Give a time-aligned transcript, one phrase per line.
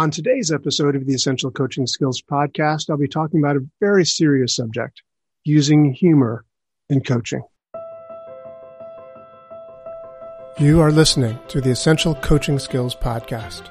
[0.00, 4.06] On today's episode of the Essential Coaching Skills Podcast, I'll be talking about a very
[4.06, 5.02] serious subject
[5.44, 6.46] using humor
[6.88, 7.42] in coaching.
[10.58, 13.68] You are listening to the Essential Coaching Skills Podcast,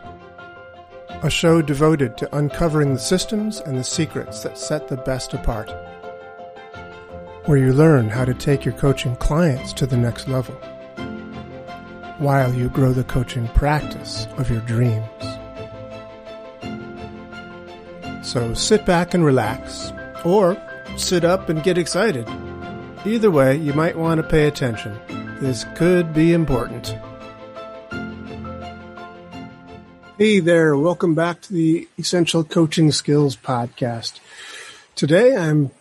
[1.23, 5.71] a show devoted to uncovering the systems and the secrets that set the best apart,
[7.45, 10.53] where you learn how to take your coaching clients to the next level
[12.19, 15.38] while you grow the coaching practice of your dreams.
[18.29, 19.91] So sit back and relax,
[20.23, 20.55] or
[20.97, 22.29] sit up and get excited.
[23.03, 24.95] Either way, you might want to pay attention.
[25.41, 26.95] This could be important.
[30.19, 34.19] Hey there, welcome back to the Essential Coaching Skills Podcast.
[34.93, 35.71] Today I'm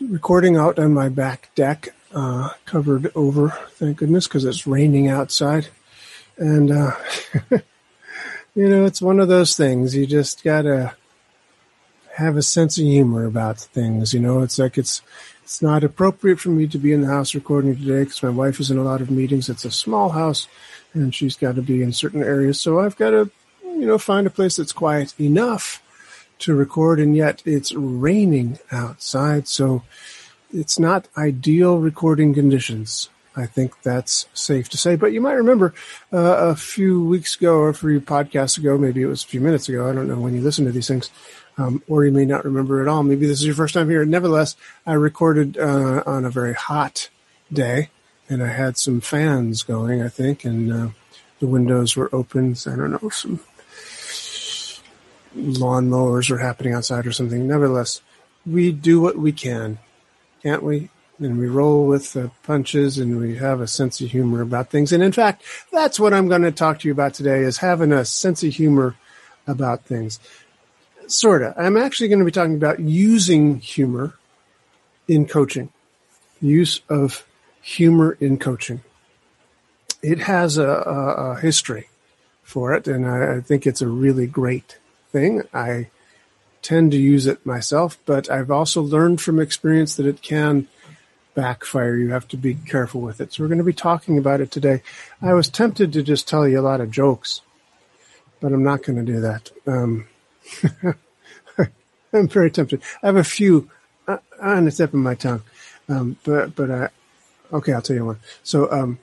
[0.00, 5.68] recording out on my back deck, uh, covered over, thank goodness, because it's raining outside.
[6.36, 6.96] And, uh,
[8.56, 9.94] you know, it's one of those things.
[9.94, 10.96] You just gotta
[12.14, 14.12] have a sense of humor about things.
[14.12, 15.02] You know, it's like it's
[15.42, 18.60] it's not appropriate for me to be in the house recording today because my wife
[18.60, 19.48] is in a lot of meetings.
[19.48, 20.46] It's a small house,
[20.92, 22.60] and she's got to be in certain areas.
[22.60, 23.30] So I've got to,
[23.64, 25.82] you know, find a place that's quiet enough
[26.40, 29.82] to record, and yet it's raining outside, so
[30.52, 33.08] it's not ideal recording conditions.
[33.34, 34.96] I think that's safe to say.
[34.96, 35.72] But you might remember
[36.12, 39.40] uh, a few weeks ago or a few podcasts ago, maybe it was a few
[39.40, 39.88] minutes ago.
[39.88, 41.10] I don't know when you listen to these things
[41.58, 43.02] um, or you may not remember at all.
[43.02, 44.04] Maybe this is your first time here.
[44.04, 47.10] Nevertheless, I recorded uh, on a very hot
[47.52, 47.90] day,
[48.28, 50.88] and I had some fans going, I think, and uh,
[51.40, 52.54] the windows were open.
[52.54, 53.40] So I don't know, some
[55.36, 57.46] lawnmowers were happening outside or something.
[57.46, 58.00] Nevertheless,
[58.46, 59.78] we do what we can,
[60.42, 60.90] can't we?
[61.18, 64.92] And we roll with the punches and we have a sense of humor about things.
[64.92, 67.92] And in fact, that's what I'm going to talk to you about today is having
[67.92, 68.96] a sense of humor
[69.46, 70.18] about things
[71.08, 71.54] sort of.
[71.56, 74.14] I'm actually going to be talking about using humor
[75.08, 75.70] in coaching,
[76.40, 77.26] use of
[77.60, 78.82] humor in coaching.
[80.02, 81.88] It has a, a, a history
[82.42, 84.78] for it, and I, I think it's a really great
[85.10, 85.42] thing.
[85.54, 85.88] I
[86.60, 90.68] tend to use it myself, but I've also learned from experience that it can
[91.34, 91.96] backfire.
[91.96, 93.32] You have to be careful with it.
[93.32, 94.82] So we're going to be talking about it today.
[95.20, 97.40] I was tempted to just tell you a lot of jokes,
[98.40, 99.50] but I'm not going to do that.
[99.66, 100.06] Um,
[102.12, 102.82] I'm very tempted.
[103.02, 103.70] I have a few
[104.06, 105.42] uh, on the tip of my tongue,
[105.88, 106.88] um, but but I
[107.52, 107.72] okay.
[107.72, 108.18] I'll tell you one.
[108.42, 108.98] So um,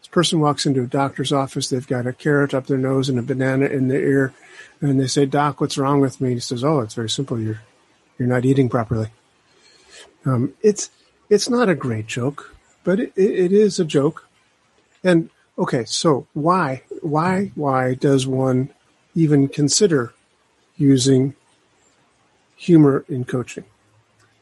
[0.00, 1.68] this person walks into a doctor's office.
[1.68, 4.34] They've got a carrot up their nose and a banana in their ear,
[4.80, 7.38] and they say, "Doc, what's wrong with me?" He says, "Oh, it's very simple.
[7.38, 7.62] You're
[8.18, 9.08] you're not eating properly."
[10.24, 10.90] Um, it's
[11.28, 12.54] it's not a great joke,
[12.84, 14.26] but it, it is a joke.
[15.04, 18.70] And okay, so why why why does one
[19.14, 20.12] even consider
[20.80, 21.34] using
[22.56, 23.64] humor in coaching.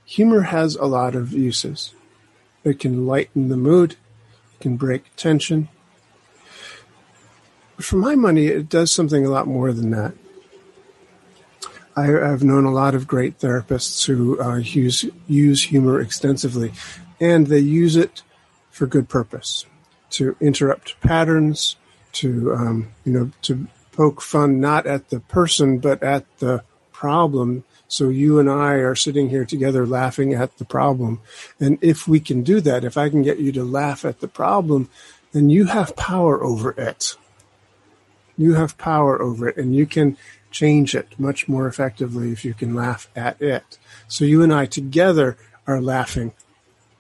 [0.05, 1.95] Humor has a lot of uses.
[2.65, 5.69] It can lighten the mood, it can break tension.
[7.77, 10.15] But for my money, it does something a lot more than that.
[11.97, 16.73] I, have known a lot of great therapists who uh, use use humor extensively,
[17.21, 18.23] and they use it
[18.71, 19.67] for good purpose,
[20.11, 21.75] to interrupt patterns,
[22.13, 23.67] to um, you know, to
[23.99, 28.95] poke fun not at the person but at the problem so you and I are
[28.95, 31.21] sitting here together laughing at the problem.
[31.59, 34.29] And if we can do that, if I can get you to laugh at the
[34.29, 34.91] problem,
[35.33, 37.17] then you have power over it.
[38.37, 40.19] You have power over it and you can
[40.51, 43.79] change it much more effectively if you can laugh at it.
[44.07, 46.33] So you and I together are laughing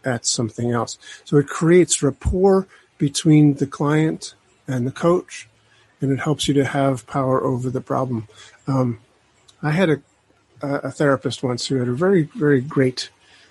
[0.05, 0.99] at something else.
[1.25, 2.67] So it creates rapport
[2.97, 4.35] between the client
[4.67, 5.49] and the coach
[6.01, 8.29] and it helps you to have power over the problem.
[8.67, 9.01] Um,
[9.63, 10.03] I had a
[10.63, 13.11] a therapist once who had a very, very great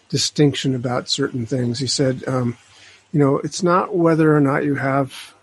[0.09, 1.79] distinction about certain things.
[1.79, 2.57] He said, um,
[3.11, 5.33] you know, it's not whether or not you have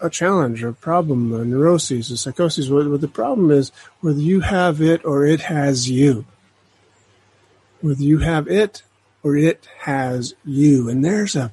[0.00, 2.68] a challenge a problem, a neuroses, a psychosis.
[2.68, 6.26] What the problem is whether you have it or it has you.
[7.80, 8.82] Whether you have it
[9.22, 10.88] or it has you.
[10.88, 11.52] And there's a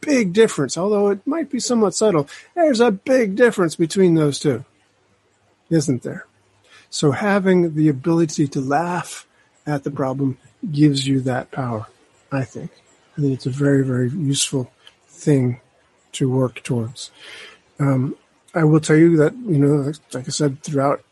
[0.00, 2.28] big difference, although it might be somewhat subtle.
[2.54, 4.64] There's a big difference between those two,
[5.70, 6.26] isn't there?
[6.90, 9.26] So having the ability to laugh
[9.66, 10.38] at the problem
[10.72, 11.86] gives you that power,
[12.32, 12.70] I think.
[13.16, 14.70] I think it's a very, very useful
[15.06, 15.60] thing
[16.12, 17.10] to work towards.
[17.78, 18.16] Um,
[18.54, 21.04] I will tell you that, you know, like I said, throughout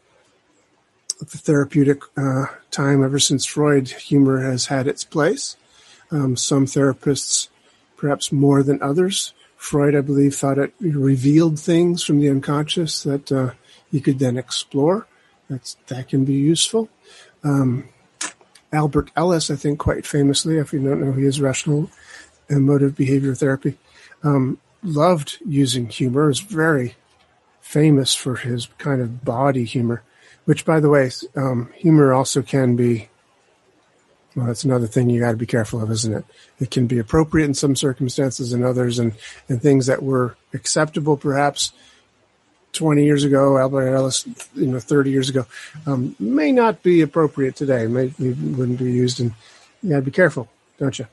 [1.18, 5.56] the therapeutic uh, time, ever since Freud, humor has had its place.
[6.10, 7.48] Um, some therapists,
[7.96, 13.32] perhaps more than others, Freud, I believe, thought it revealed things from the unconscious that
[13.32, 13.50] uh,
[13.90, 15.06] you could then explore
[15.48, 16.88] That's that can be useful.
[17.42, 17.88] Um,
[18.72, 21.90] Albert Ellis, I think, quite famously, if you don't know, he is rational
[22.48, 23.78] emotive behavior therapy.
[24.22, 26.28] Um, loved using humor.
[26.30, 26.96] Is very
[27.60, 30.02] famous for his kind of body humor,
[30.44, 33.08] which, by the way, um, humor also can be.
[34.36, 36.24] Well, that's another thing you got to be careful of, isn't it?
[36.60, 39.14] It can be appropriate in some circumstances and others, and,
[39.48, 41.72] and things that were acceptable perhaps
[42.74, 45.46] 20 years ago, Albert Ellis, you know, 30 years ago,
[45.86, 47.86] um, may not be appropriate today.
[47.86, 49.32] May wouldn't be used, and
[49.82, 51.06] you got to be careful, don't you?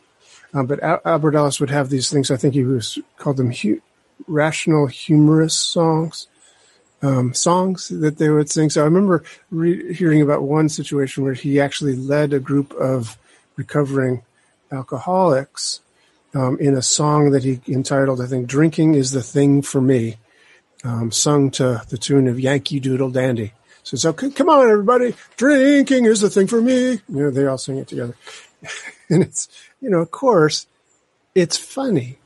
[0.54, 2.30] Um, but Al- Albert Ellis would have these things.
[2.30, 3.81] I think he was called them hu-
[4.28, 6.28] rational humorous songs,
[7.04, 8.72] um, songs that they would sing.
[8.72, 13.18] So I remember re- hearing about one situation where he actually led a group of
[13.56, 14.24] recovering
[14.72, 15.82] alcoholics
[16.34, 20.18] um, in a song that he entitled, I think, "Drinking is the Thing for Me."
[20.84, 23.54] um, sung to the tune of Yankee Doodle Dandy.
[23.84, 26.92] So, so come on, everybody, drinking is the thing for me.
[26.92, 28.16] You know, they all sing it together.
[29.10, 29.50] and it's,
[29.82, 30.68] you know, of course,
[31.36, 32.18] it's funny.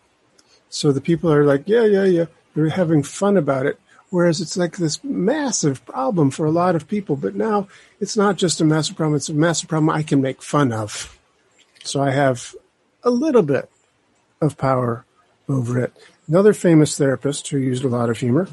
[0.69, 2.25] So the people are like, yeah, yeah, yeah.
[2.55, 3.79] They're having fun about it.
[4.09, 7.15] Whereas it's like this massive problem for a lot of people.
[7.15, 7.67] But now
[7.99, 11.17] it's not just a massive problem, it's a massive problem I can make fun of.
[11.83, 12.55] So I have
[13.03, 13.69] a little bit
[14.41, 15.05] of power
[15.49, 15.93] over it.
[16.27, 18.49] Another famous therapist who used a lot of humor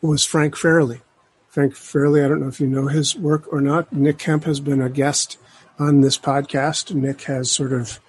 [0.00, 1.00] was Frank Farrelly.
[1.48, 3.92] Frank Farrelly, I don't know if you know his work or not.
[3.92, 5.36] Nick Kemp has been a guest
[5.78, 6.94] on this podcast.
[6.94, 8.00] Nick has sort of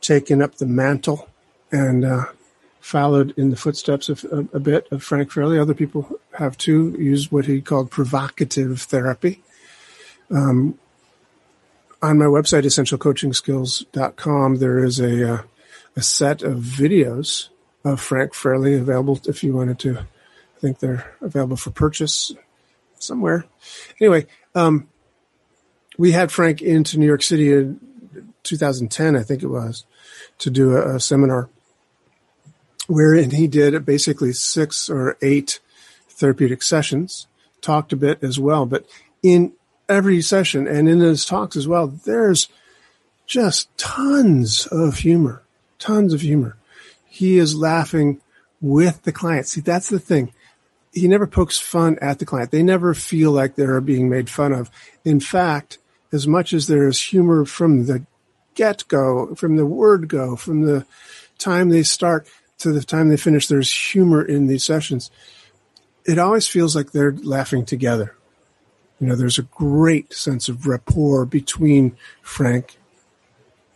[0.00, 1.28] taken up the mantle
[1.72, 2.26] and uh,
[2.84, 5.58] followed in the footsteps of a, a, bit of Frank Farrelly.
[5.58, 9.42] Other people have too used what he called provocative therapy.
[10.30, 10.78] Um,
[12.02, 15.42] on my website, essentialcoachingskills.com, there is a uh,
[15.96, 17.48] a set of videos
[17.84, 20.00] of Frank Farrelly available if you wanted to.
[20.00, 22.34] I think they're available for purchase
[22.98, 23.46] somewhere.
[23.98, 24.88] Anyway, um,
[25.96, 27.80] we had Frank into New York City in
[28.42, 29.86] 2010, I think it was,
[30.38, 31.48] to do a, a seminar
[32.86, 35.60] wherein he did basically six or eight
[36.08, 37.26] therapeutic sessions,
[37.60, 38.66] talked a bit as well.
[38.66, 38.86] But
[39.22, 39.52] in
[39.88, 42.48] every session and in his talks as well, there's
[43.26, 45.44] just tons of humor
[45.84, 46.56] tons of humor.
[47.06, 48.20] He is laughing
[48.60, 49.46] with the client.
[49.46, 50.32] See, that's the thing.
[50.92, 52.50] He never pokes fun at the client.
[52.50, 54.70] They never feel like they're being made fun of.
[55.04, 55.78] In fact,
[56.12, 58.06] as much as there is humor from the
[58.54, 60.86] get go, from the word go, from the
[61.38, 62.26] time they start
[62.58, 65.10] to the time they finish, there's humor in these sessions.
[66.04, 68.14] It always feels like they're laughing together.
[69.00, 72.78] You know, there's a great sense of rapport between Frank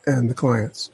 [0.06, 0.90] and the clients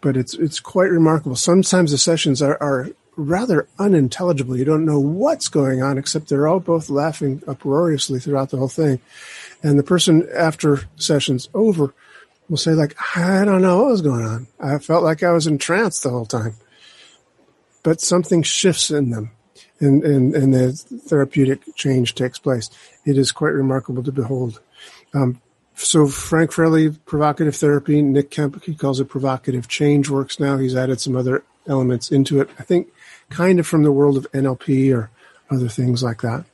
[0.00, 1.36] but it's it's quite remarkable.
[1.36, 4.56] Sometimes the sessions are, are rather unintelligible.
[4.56, 8.68] You don't know what's going on, except they're all both laughing uproariously throughout the whole
[8.68, 9.00] thing.
[9.62, 11.92] And the person after session's over
[12.48, 14.46] will say, like, I don't know what was going on.
[14.58, 16.54] I felt like I was in trance the whole time.
[17.82, 19.30] But something shifts in them
[19.80, 22.70] and, and, and the therapeutic change takes place.
[23.04, 24.60] It is quite remarkable to behold.
[25.14, 25.40] Um,
[25.74, 28.02] so Frank Farrelly, provocative therapy.
[28.02, 30.58] Nick Kemp, he calls it provocative change works now.
[30.58, 32.50] He's added some other elements into it.
[32.58, 32.88] I think
[33.30, 35.10] kind of from the world of NLP or
[35.50, 36.44] other things like that,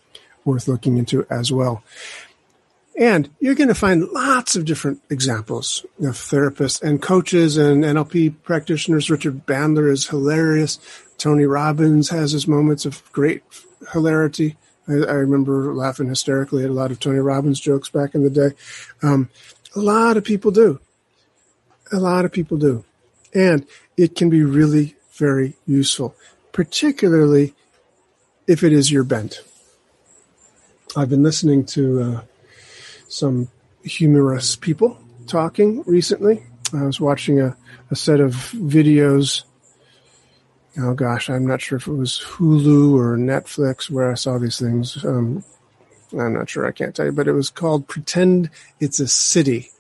[0.45, 1.83] worth looking into as well.
[2.99, 8.43] And you're going to find lots of different examples of therapists and coaches and NLP
[8.43, 9.11] practitioners.
[9.11, 10.79] Richard Bandler is hilarious.
[11.19, 13.43] Tony Robbins has his moments of great
[13.93, 14.57] hilarity.
[14.89, 18.31] I, I, remember laughing hysterically at a lot of Tony Robbins jokes back in the
[18.31, 18.51] day.
[19.03, 19.29] Um,
[19.75, 20.81] a lot of people do.
[21.93, 22.85] A lot of people do.
[23.35, 26.15] And it can be really very useful,
[26.53, 27.55] particularly
[28.47, 29.43] if it is your bent.
[30.97, 32.21] I've been listening to uh,
[33.09, 33.49] some
[33.85, 36.45] humorous people talking recently.
[36.73, 37.57] I was watching a,
[37.91, 39.45] a set of videos
[40.79, 44.59] oh gosh, I'm not sure if it was Hulu or Netflix where I saw these
[44.59, 45.05] things.
[45.05, 45.45] Um,
[46.13, 46.67] I'm not sure.
[46.67, 49.71] I can't tell you, but it was called "Pretend It's a City."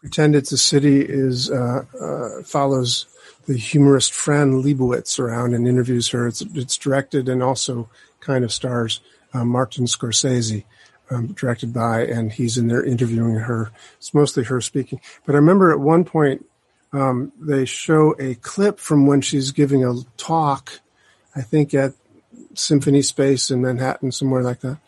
[0.00, 3.06] "Pretend It's a City" is uh, uh, follows
[3.46, 6.26] the humorist Fran Lebowitz around and interviews her.
[6.26, 7.88] It's it's directed and also
[8.20, 9.00] kind of stars
[9.32, 10.64] uh, Martin Scorsese.
[11.10, 13.70] Um, directed by, and he's in there interviewing her.
[13.96, 15.00] It's mostly her speaking.
[15.24, 16.44] But I remember at one point
[16.92, 20.80] um, they show a clip from when she's giving a talk,
[21.34, 21.94] I think at
[22.52, 24.78] Symphony Space in Manhattan, somewhere like that.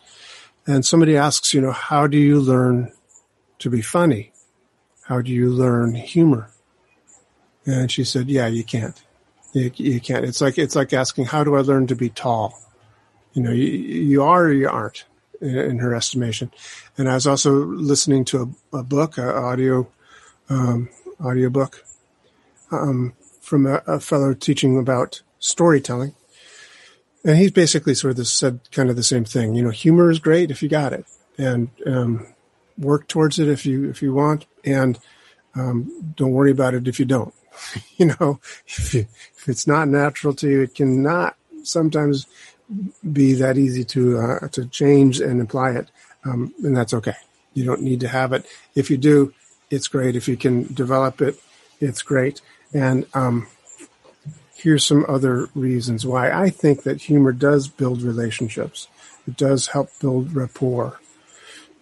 [0.67, 2.93] And somebody asks, you know, how do you learn
[3.61, 4.33] to be funny?
[5.05, 6.50] How do you learn humor?
[7.65, 9.03] And she said, yeah, you can't.
[9.55, 10.27] You, you can't.
[10.27, 12.61] It's like, it's like asking, how do I learn to be tall?
[13.33, 15.07] You know, you, you are or you aren't
[15.40, 16.50] in, in her estimation.
[16.99, 19.88] And I was also listening to a, a book, an audio
[20.49, 20.88] um,
[21.20, 21.85] audio book
[22.70, 26.14] um, from a, a, fellow teaching about storytelling,
[27.25, 29.54] and he's basically sort of this, said kind of the same thing.
[29.54, 31.04] You know, humor is great if you got it,
[31.38, 32.26] and um,
[32.76, 34.99] work towards it if you if you want, and
[35.54, 37.35] um, don't worry about it if you don't.
[37.97, 39.06] you know, if, you,
[39.37, 42.26] if it's not natural to you, it cannot sometimes
[43.12, 45.91] be that easy to uh, to change and apply it,
[46.25, 47.17] um, and that's okay.
[47.55, 48.47] You don't need to have it.
[48.75, 49.35] If you do,
[49.71, 50.17] it's great.
[50.17, 51.41] If you can develop it,
[51.81, 52.41] it's great.
[52.73, 53.49] And um,
[54.55, 58.89] here's some other reasons why I think that humor does build relationships.
[59.27, 61.00] It does help build rapport.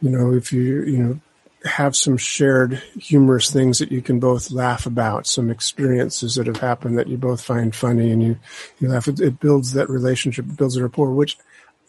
[0.01, 1.21] You know, if you you know
[1.65, 6.59] have some shared humorous things that you can both laugh about, some experiences that have
[6.59, 8.39] happened that you both find funny and you,
[8.79, 9.09] you laugh.
[9.09, 11.37] It, it builds that relationship, it builds a rapport, which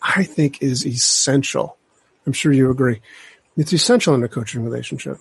[0.01, 1.77] I think is essential.
[2.25, 3.01] I'm sure you agree.
[3.57, 5.17] It's essential in a coaching relationship.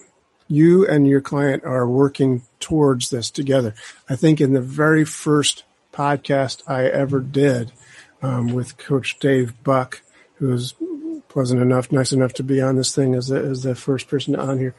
[0.46, 3.74] You and your client are working towards this together.
[4.08, 7.72] I think in the very first podcast I ever did
[8.22, 10.00] um, with Coach Dave Buck,
[10.34, 10.50] who
[11.38, 14.08] was pleasant enough, nice enough to be on this thing as the, as the first
[14.08, 14.74] person on here.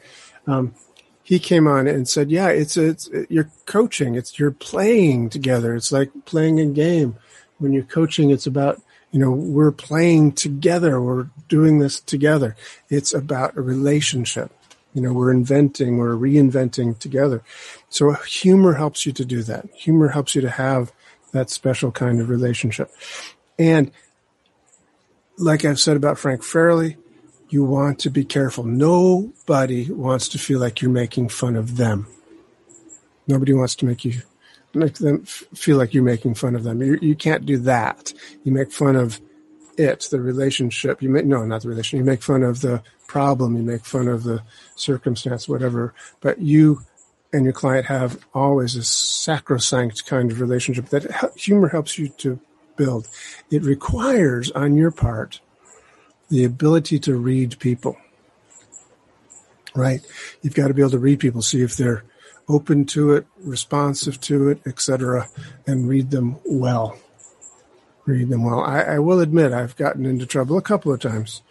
[0.46, 0.74] Um,
[1.22, 4.14] he came on and said, "Yeah, it's it's you're coaching.
[4.14, 5.74] It's you're playing together.
[5.74, 7.16] It's like playing a game.
[7.58, 8.80] When you're coaching, it's about
[9.12, 11.00] you know we're playing together.
[11.00, 12.56] We're doing this together.
[12.88, 14.50] It's about a relationship.
[14.92, 17.44] You know, we're inventing, we're reinventing together.
[17.90, 19.68] So humor helps you to do that.
[19.72, 20.92] Humor helps you to have
[21.30, 22.90] that special kind of relationship.
[23.56, 23.92] And
[25.40, 26.96] like I've said about Frank Farrelly,
[27.48, 28.64] you want to be careful.
[28.64, 32.06] Nobody wants to feel like you're making fun of them.
[33.26, 34.22] Nobody wants to make you
[34.72, 36.80] make them feel like you're making fun of them.
[36.80, 38.12] You, you can't do that.
[38.44, 39.20] You make fun of
[39.76, 41.02] it, the relationship.
[41.02, 42.04] You make no, not the relationship.
[42.04, 43.56] You make fun of the problem.
[43.56, 44.42] You make fun of the
[44.76, 45.92] circumstance, whatever.
[46.20, 46.82] But you
[47.32, 52.40] and your client have always a sacrosanct kind of relationship that humor helps you to
[52.76, 53.08] build.
[53.50, 55.40] It requires on your part
[56.28, 57.96] the ability to read people.
[59.74, 60.00] Right?
[60.42, 62.04] You've got to be able to read people, see if they're
[62.48, 65.28] open to it, responsive to it, etc.,
[65.66, 66.98] and read them well.
[68.06, 68.60] Read them well.
[68.60, 71.42] I, I will admit I've gotten into trouble a couple of times.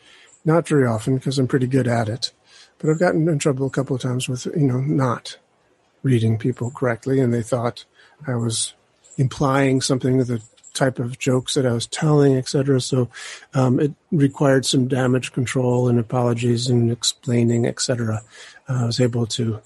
[0.43, 2.31] Not very often because I'm pretty good at it,
[2.77, 5.37] but I've gotten in trouble a couple of times with you know not
[6.01, 7.85] reading people correctly, and they thought
[8.25, 8.73] I was
[9.17, 10.39] implying something a
[10.79, 12.79] type of jokes that I was telling, etc.
[12.79, 13.09] So
[13.53, 18.21] um, it required some damage control and apologies and explaining, etc.
[18.67, 19.59] Uh, I was able to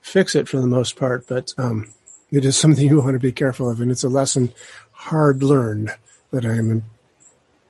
[0.00, 1.92] fix it for the most part, but um,
[2.30, 4.52] it is something you want to be careful of, and it's a lesson
[4.92, 5.90] hard learned
[6.30, 6.84] that I am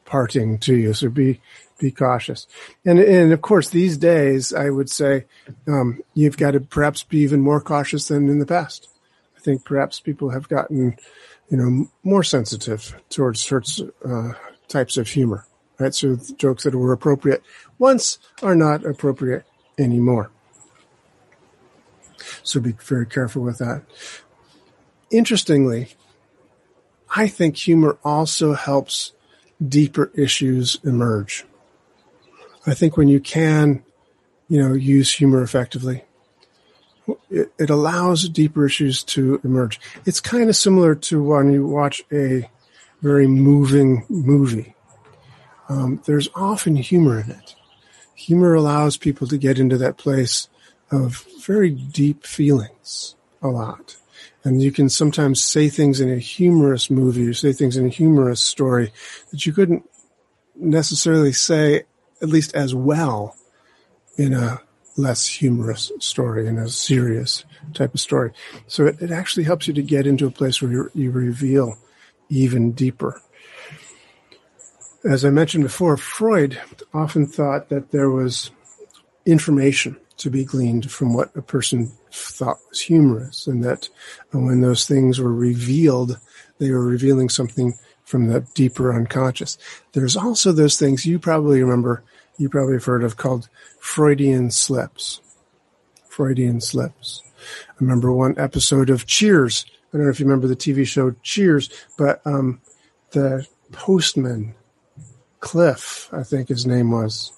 [0.04, 0.92] imparting to you.
[0.92, 1.40] So be
[1.78, 2.46] be cautious,
[2.84, 5.24] and and of course these days I would say
[5.66, 8.88] um, you've got to perhaps be even more cautious than in the past.
[9.34, 10.96] I think perhaps people have gotten
[11.52, 14.32] you know, more sensitive towards certain uh,
[14.68, 15.46] types of humor,
[15.78, 15.94] right?
[15.94, 17.42] So jokes that were appropriate
[17.78, 19.44] once are not appropriate
[19.78, 20.30] anymore.
[22.42, 23.82] So be very careful with that.
[25.10, 25.90] Interestingly,
[27.14, 29.12] I think humor also helps
[29.62, 31.44] deeper issues emerge.
[32.66, 33.84] I think when you can,
[34.48, 36.04] you know, use humor effectively,
[37.30, 39.80] it, it allows deeper issues to emerge.
[40.04, 42.48] It's kind of similar to when you watch a
[43.00, 44.74] very moving movie.
[45.68, 47.54] Um, there's often humor in it.
[48.14, 50.48] Humor allows people to get into that place
[50.90, 53.96] of very deep feelings a lot.
[54.44, 57.90] And you can sometimes say things in a humorous movie or say things in a
[57.90, 58.92] humorous story
[59.30, 59.88] that you couldn't
[60.54, 61.84] necessarily say,
[62.20, 63.36] at least as well,
[64.16, 64.60] in a
[64.96, 67.44] less humorous story and a serious
[67.74, 68.32] type of story.
[68.66, 71.78] So it, it actually helps you to get into a place where you, reveal
[72.28, 73.20] even deeper.
[75.04, 76.60] As I mentioned before, Freud
[76.94, 78.50] often thought that there was
[79.26, 83.88] information to be gleaned from what a person thought was humorous, and that
[84.30, 86.18] when those things were revealed,
[86.58, 89.58] they were revealing something from the deeper unconscious.
[89.92, 92.04] There's also those things you probably remember
[92.42, 95.20] you probably have heard of called Freudian slips.
[96.08, 97.22] Freudian slips.
[97.70, 99.64] I remember one episode of Cheers.
[99.68, 102.60] I don't know if you remember the TV show Cheers, but um,
[103.12, 104.54] the postman,
[105.38, 107.32] Cliff, I think his name was,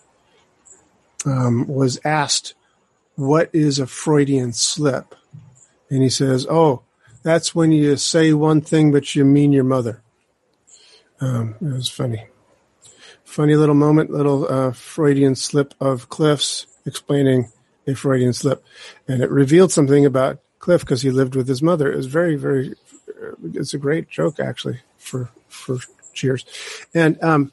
[1.27, 2.55] um, was asked,
[3.17, 5.15] What is a Freudian slip?
[5.91, 6.83] And he says, Oh,
[7.23, 10.03] that's when you say one thing, but you mean your mother.
[11.21, 12.27] Um, it was funny.
[13.25, 17.51] Funny little moment, little uh, Freudian slip of Cliff's explaining
[17.87, 18.65] a Freudian slip,
[19.09, 21.93] and it revealed something about Cliff because he lived with his mother.
[21.93, 22.75] It was very, very.
[23.53, 25.79] It's a great joke actually for for
[26.13, 26.45] Cheers,
[26.95, 27.53] and um,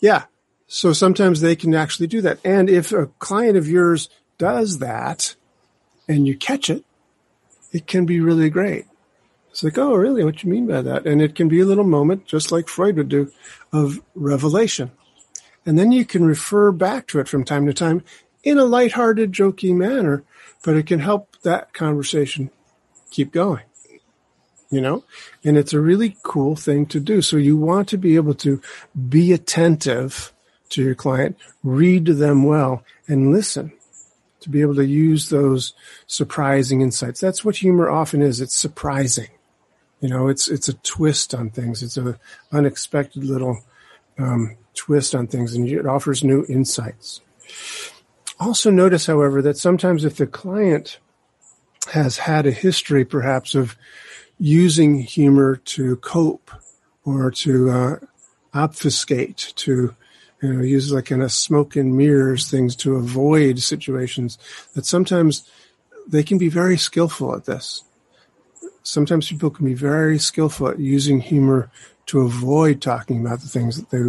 [0.00, 0.24] yeah.
[0.66, 5.34] So sometimes they can actually do that, and if a client of yours does that,
[6.08, 6.84] and you catch it,
[7.72, 8.86] it can be really great.
[9.50, 10.24] It's like, oh, really?
[10.24, 11.06] What you mean by that?
[11.06, 13.30] And it can be a little moment, just like Freud would do,
[13.72, 14.90] of revelation.
[15.66, 18.02] And then you can refer back to it from time to time
[18.42, 20.22] in a lighthearted, jokey manner,
[20.62, 22.50] but it can help that conversation
[23.10, 23.62] keep going.
[24.70, 25.04] You know,
[25.44, 27.22] and it's a really cool thing to do.
[27.22, 28.60] So you want to be able to
[29.08, 30.32] be attentive
[30.70, 33.72] to your client, read them well, and listen
[34.40, 35.74] to be able to use those
[36.06, 37.20] surprising insights.
[37.20, 38.40] That's what humor often is.
[38.40, 39.28] It's surprising.
[40.00, 41.82] You know, it's it's a twist on things.
[41.82, 42.18] It's a
[42.52, 43.62] unexpected little
[44.18, 47.20] um, twist on things, and it offers new insights.
[48.40, 50.98] Also, notice, however, that sometimes if the client
[51.92, 53.76] has had a history, perhaps, of
[54.38, 56.50] using humor to cope
[57.04, 57.96] or to uh,
[58.52, 59.94] obfuscate, to
[60.42, 64.38] you know, use like kind of smoke and mirrors things to avoid situations,
[64.74, 65.48] that sometimes
[66.06, 67.82] they can be very skillful at this
[68.84, 71.70] sometimes people can be very skillful at using humor
[72.06, 74.02] to avoid talking about the things that they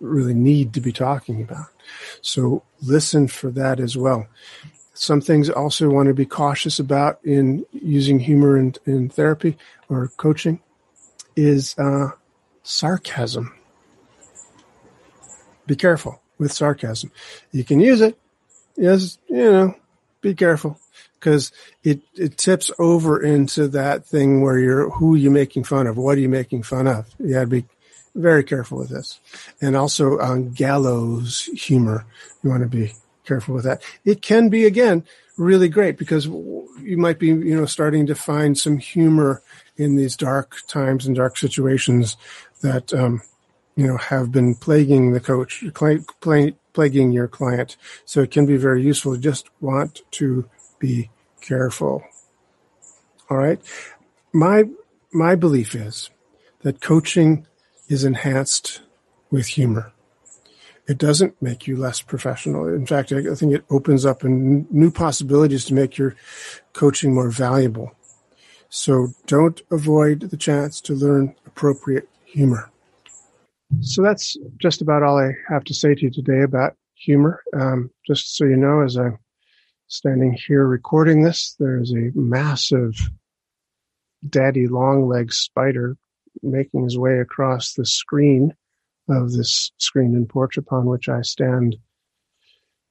[0.00, 1.66] really need to be talking about.
[2.22, 4.26] So listen for that as well.
[4.94, 9.56] Some things also want to be cautious about in using humor in, in therapy
[9.88, 10.60] or coaching
[11.36, 12.10] is uh,
[12.62, 13.54] sarcasm.
[15.66, 17.12] Be careful with sarcasm.
[17.52, 18.18] You can use it.
[18.76, 19.74] Yes, you know,
[20.22, 20.78] be careful
[21.22, 21.52] because
[21.84, 25.96] it, it tips over into that thing where you're who are you making fun of?
[25.96, 27.08] What are you making fun of?
[27.20, 27.64] You got to be
[28.16, 29.20] very careful with this,
[29.60, 32.04] and also on gallows humor.
[32.42, 32.92] You want to be
[33.24, 33.82] careful with that.
[34.04, 35.04] It can be again
[35.38, 39.42] really great because you might be you know starting to find some humor
[39.76, 42.16] in these dark times and dark situations
[42.62, 43.22] that um,
[43.76, 45.64] you know have been plaguing the coach,
[46.72, 47.76] plaguing your client.
[48.04, 49.16] So it can be very useful.
[49.16, 50.48] Just want to
[50.82, 52.02] be careful.
[53.30, 53.60] All right.
[54.32, 54.64] My,
[55.12, 56.10] my belief is
[56.62, 57.46] that coaching
[57.88, 58.82] is enhanced
[59.30, 59.92] with humor.
[60.88, 62.66] It doesn't make you less professional.
[62.66, 66.16] In fact, I think it opens up new possibilities to make your
[66.72, 67.92] coaching more valuable.
[68.68, 72.70] So don't avoid the chance to learn appropriate humor.
[73.80, 77.42] So that's just about all I have to say to you today about humor.
[77.54, 79.10] Um, just so you know, as I
[79.92, 82.94] standing here recording this, there's a massive
[84.26, 85.98] daddy long leg spider
[86.42, 88.54] making his way across the screen
[89.10, 91.76] of this screen and porch upon which I stand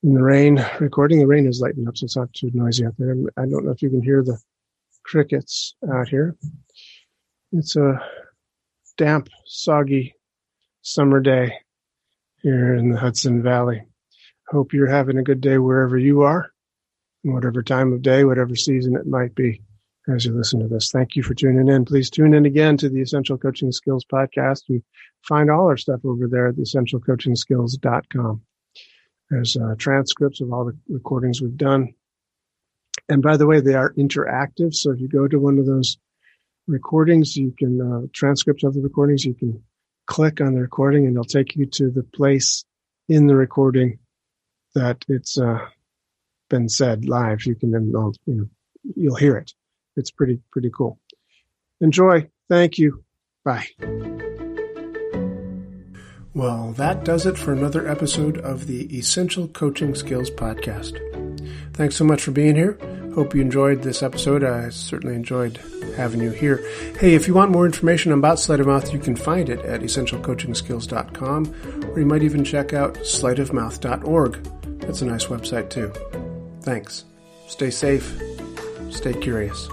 [0.04, 1.18] in the rain recording.
[1.18, 3.16] The rain is lighting up, so it's not too noisy out there.
[3.36, 4.40] I don't know if you can hear the
[5.02, 6.36] crickets out here.
[7.52, 8.00] It's a
[8.98, 10.14] damp, soggy
[10.84, 11.56] summer day
[12.44, 13.82] here in the Hudson Valley.
[14.50, 16.52] Hope you're having a good day wherever you are
[17.24, 19.62] whatever time of day, whatever season it might be
[20.08, 20.92] as you listen to this.
[20.92, 21.86] Thank you for tuning in.
[21.86, 24.64] Please tune in again to the Essential Coaching Skills podcast.
[24.68, 24.82] You
[25.22, 28.42] find all our stuff over there at essentialcoachingskills.com.
[29.30, 31.94] There's uh, transcripts of all the recordings we've done.
[33.08, 34.74] And by the way, they are interactive.
[34.74, 35.98] So if you go to one of those
[36.68, 39.64] recordings, you can, uh, transcripts of the recordings, you can
[40.08, 42.66] click on the recording and it'll take you to the place
[43.08, 44.00] in the recording
[44.76, 45.60] that it's, uh,
[46.52, 48.48] been said live, you can then you know
[48.96, 49.54] you'll hear it.
[49.96, 51.00] It's pretty pretty cool.
[51.80, 52.30] Enjoy.
[52.48, 53.04] Thank you.
[53.44, 53.66] Bye.
[56.34, 61.00] Well, that does it for another episode of the Essential Coaching Skills Podcast.
[61.74, 62.78] Thanks so much for being here.
[63.16, 64.44] Hope you enjoyed this episode.
[64.44, 65.60] I certainly enjoyed
[65.98, 66.64] having you here.
[67.00, 69.82] Hey, if you want more information about Sleight of Mouth, you can find it at
[69.82, 74.44] essentialcoachingskills.com, or you might even check out sleightofmouth.org.
[74.80, 75.92] That's a nice website too.
[76.62, 77.06] Thanks.
[77.48, 78.22] Stay safe.
[78.92, 79.68] Stay curious.